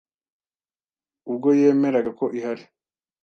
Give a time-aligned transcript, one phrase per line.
[1.29, 2.63] ubwo yemeraga ko ihari